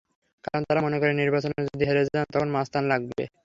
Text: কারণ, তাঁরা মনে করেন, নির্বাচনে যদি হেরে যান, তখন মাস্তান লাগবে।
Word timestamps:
কারণ, 0.45 0.61
তাঁরা 0.67 0.81
মনে 0.81 0.97
করেন, 1.01 1.15
নির্বাচনে 1.17 1.59
যদি 1.67 1.83
হেরে 1.85 2.03
যান, 2.07 2.25
তখন 2.33 2.49
মাস্তান 2.51 2.83
লাগবে। 2.87 3.23